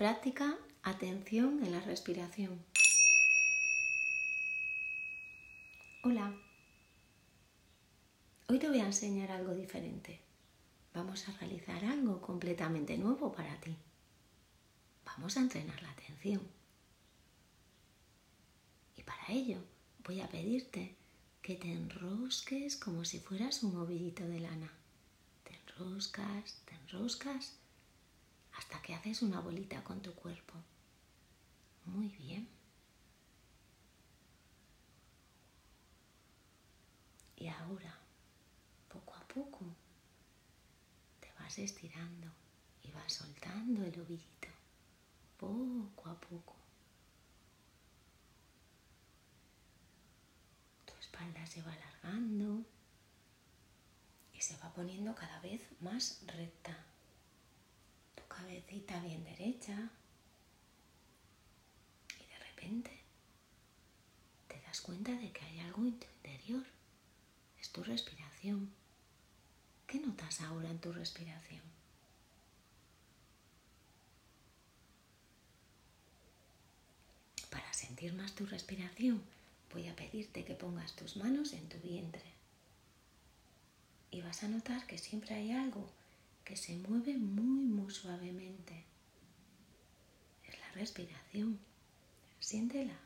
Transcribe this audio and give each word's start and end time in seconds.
Práctica 0.00 0.56
atención 0.82 1.62
en 1.62 1.72
la 1.72 1.80
respiración. 1.80 2.58
Hola. 6.02 6.34
Hoy 8.48 8.58
te 8.58 8.70
voy 8.70 8.80
a 8.80 8.86
enseñar 8.86 9.30
algo 9.30 9.52
diferente. 9.52 10.18
Vamos 10.94 11.28
a 11.28 11.32
realizar 11.32 11.84
algo 11.84 12.22
completamente 12.22 12.96
nuevo 12.96 13.30
para 13.30 13.60
ti. 13.60 13.76
Vamos 15.04 15.36
a 15.36 15.40
entrenar 15.40 15.82
la 15.82 15.90
atención. 15.90 16.40
Y 18.96 19.02
para 19.02 19.28
ello 19.28 19.62
voy 20.02 20.22
a 20.22 20.30
pedirte 20.30 20.96
que 21.42 21.56
te 21.56 21.70
enrosques 21.74 22.78
como 22.78 23.04
si 23.04 23.20
fueras 23.20 23.62
un 23.62 23.76
ovillito 23.76 24.26
de 24.26 24.40
lana. 24.40 24.72
Te 25.44 25.54
enroscas, 25.56 26.62
te 26.64 26.74
enroscas 26.76 27.59
hasta 28.60 28.82
que 28.82 28.94
haces 28.94 29.22
una 29.22 29.40
bolita 29.40 29.82
con 29.82 30.02
tu 30.02 30.14
cuerpo. 30.14 30.52
Muy 31.86 32.08
bien. 32.08 32.46
Y 37.38 37.48
ahora, 37.48 37.98
poco 38.92 39.14
a 39.14 39.26
poco, 39.26 39.64
te 41.20 41.32
vas 41.38 41.58
estirando 41.58 42.28
y 42.82 42.92
vas 42.92 43.10
soltando 43.14 43.82
el 43.82 43.98
ovillito, 43.98 44.48
poco 45.38 46.10
a 46.10 46.20
poco. 46.20 46.54
Tu 50.84 50.92
espalda 51.00 51.46
se 51.46 51.62
va 51.62 51.72
alargando 51.72 52.62
y 54.34 54.40
se 54.42 54.54
va 54.58 54.70
poniendo 54.74 55.14
cada 55.14 55.40
vez 55.40 55.62
más 55.80 56.20
recta 56.26 56.89
cabecita 58.30 59.00
bien 59.00 59.24
derecha 59.24 59.90
y 62.18 62.26
de 62.26 62.38
repente 62.38 62.90
te 64.48 64.60
das 64.62 64.80
cuenta 64.80 65.12
de 65.12 65.30
que 65.32 65.44
hay 65.44 65.60
algo 65.60 65.82
en 65.82 65.98
tu 65.98 66.06
interior. 66.16 66.64
Es 67.60 67.70
tu 67.70 67.82
respiración. 67.82 68.70
¿Qué 69.86 69.98
notas 69.98 70.40
ahora 70.40 70.70
en 70.70 70.78
tu 70.78 70.92
respiración? 70.92 71.62
Para 77.50 77.72
sentir 77.74 78.14
más 78.14 78.34
tu 78.34 78.46
respiración, 78.46 79.22
voy 79.72 79.88
a 79.88 79.96
pedirte 79.96 80.44
que 80.44 80.54
pongas 80.54 80.94
tus 80.94 81.16
manos 81.16 81.52
en 81.52 81.68
tu 81.68 81.78
vientre. 81.78 82.22
Y 84.12 84.22
vas 84.22 84.42
a 84.44 84.48
notar 84.48 84.86
que 84.86 84.98
siempre 84.98 85.34
hay 85.34 85.52
algo 85.52 85.88
que 86.44 86.56
se 86.56 86.76
mueve 86.76 87.16
muy, 87.16 87.64
muy 87.64 87.90
suavemente. 87.92 88.84
Es 90.44 90.58
la 90.60 90.70
respiración. 90.72 91.58
Siéntela. 92.38 92.98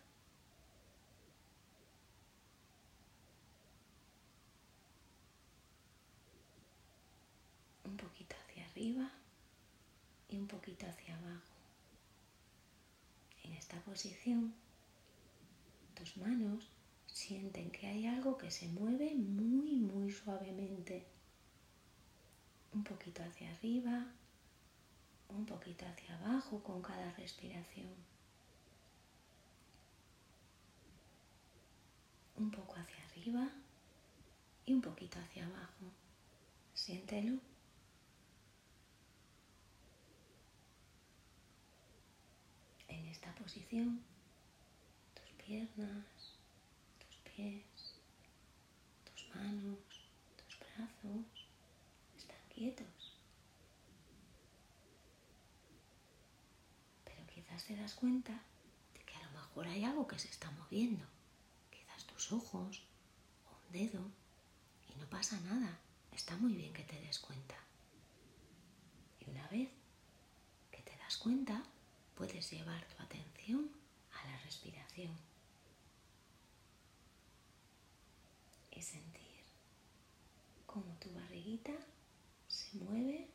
Un 7.85 7.97
poquito 7.97 8.37
hacia 8.45 8.65
arriba 8.67 9.11
y 10.29 10.39
un 10.39 10.47
poquito 10.47 10.87
hacia 10.87 11.17
abajo. 11.17 11.55
En 13.43 13.53
esta 13.53 13.79
posición, 13.83 14.55
tus 15.95 16.17
manos 16.17 16.71
sienten 17.07 17.71
que 17.71 17.87
hay 17.87 18.07
algo 18.07 18.39
que 18.39 18.51
se 18.51 18.69
mueve 18.69 19.15
muy, 19.15 19.77
muy 19.77 20.11
suavemente 20.11 21.07
un 22.75 22.83
poquito 22.83 23.23
hacia 23.23 23.51
arriba, 23.53 24.05
un 25.29 25.47
poquito 25.47 25.87
hacia 25.87 26.17
abajo 26.17 26.61
con 26.63 26.83
cada 26.83 27.11
respiración. 27.13 27.95
Un 32.37 32.51
poco 32.51 32.75
hacia 32.75 33.05
arriba 33.05 33.49
y 34.67 34.73
un 34.73 34.83
poquito 34.83 35.21
hacia 35.21 35.47
abajo. 35.47 35.85
Siéntelo. 36.75 37.39
En 42.89 43.07
esta 43.07 43.33
posición, 43.37 44.03
tus 45.15 45.47
piernas, 45.47 46.37
tus 46.99 47.17
pies, 47.33 47.63
tus 49.05 49.29
manos, 49.37 49.79
tus 50.37 50.59
brazos, 50.59 51.34
quietos. 52.55 53.19
Pero 57.05 57.27
quizás 57.27 57.65
te 57.65 57.77
das 57.77 57.95
cuenta 57.95 58.33
de 58.95 59.01
que 59.05 59.17
a 59.17 59.23
lo 59.25 59.31
mejor 59.33 59.67
hay 59.67 59.85
algo 59.85 60.07
que 60.07 60.19
se 60.19 60.29
está 60.29 60.51
moviendo. 60.53 61.05
Quizás 61.71 62.05
tus 62.07 62.33
ojos 62.33 62.83
o 63.47 63.67
un 63.67 63.73
dedo. 63.73 64.01
Y 64.89 64.95
no 65.01 65.07
pasa 65.11 65.39
nada. 65.41 65.79
Está 66.13 66.37
muy 66.37 66.55
bien 66.55 66.73
que 66.73 66.85
te 66.85 67.01
des 67.01 67.19
cuenta. 67.19 67.57
Y 69.21 69.31
una 69.31 69.47
vez 69.49 69.69
que 70.71 70.83
te 70.83 70.97
das 70.99 71.17
cuenta, 71.17 71.65
puedes 72.15 72.51
llevar 72.51 72.87
tu 72.87 73.03
atención 73.03 73.71
a 74.13 74.27
la 74.31 74.39
respiración. 74.39 75.13
Y 78.71 78.81
sentir 78.83 79.43
como 80.67 80.93
tu 80.99 81.13
barriguita 81.15 81.73
mueve 82.75 83.29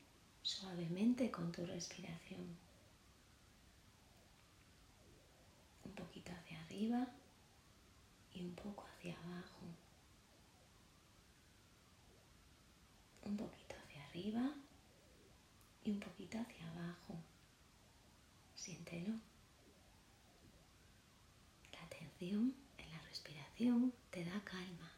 suavemente 0.44 1.32
con 1.32 1.52
tu 1.52 1.66
respiración. 1.66 2.58
Un 5.86 5.92
poquito 5.94 6.32
hacia 6.32 6.62
arriba 6.64 7.08
y 8.34 8.44
un 8.44 8.56
poco 8.56 8.86
hacia 8.88 9.18
abajo. 9.20 9.66
Un 13.24 13.38
poquito 13.38 13.76
hacia 13.84 14.06
arriba 14.08 14.54
y 15.84 15.92
un 15.92 16.00
poquito 16.00 16.38
hacia 16.40 16.70
abajo. 16.72 17.16
Siéntelo. 18.56 19.14
La 21.74 21.84
atención 21.84 22.56
en 22.78 22.90
la 22.92 23.02
respiración 23.02 23.94
te 24.10 24.26
da 24.26 24.44
calma. 24.44 24.92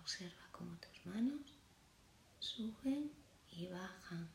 Observa 0.00 0.48
cómo 0.52 0.76
tus 0.76 1.06
manos 1.06 1.55
suben 2.56 3.12
y 3.50 3.66
bajan, 3.66 4.30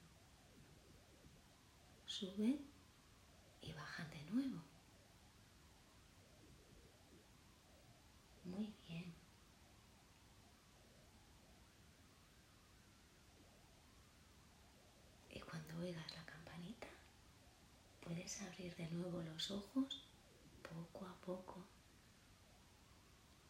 suben 2.06 2.60
y 3.64 3.74
bajan 3.74 4.12
de 4.12 4.24
nuevo. 4.26 4.62
Muy 8.44 8.72
bien. 8.88 9.12
Y 15.32 15.40
cuando 15.40 15.80
oigas 15.80 16.16
la 16.16 16.24
campanita, 16.26 16.90
puedes 18.02 18.40
abrir 18.44 18.76
de 18.76 18.88
nuevo 18.92 19.24
los 19.24 19.50
ojos 19.50 20.04
poco 20.62 21.08
a 21.08 21.16
poco 21.26 21.66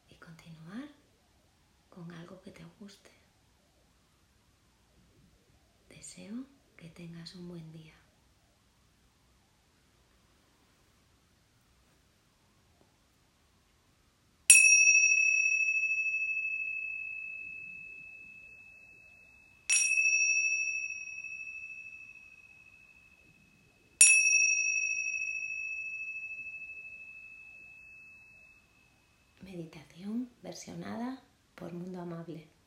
y 0.09 0.15
continuar 0.15 0.87
con 1.89 2.09
algo 2.13 2.39
que 2.39 2.51
te 2.51 2.63
guste. 2.79 3.20
Deseo 6.01 6.45
que 6.77 6.89
tengas 6.89 7.35
un 7.35 7.47
buen 7.47 7.71
día. 7.71 7.93
Meditación 29.43 30.31
versionada 30.41 31.21
por 31.53 31.71
Mundo 31.73 32.01
Amable. 32.01 32.60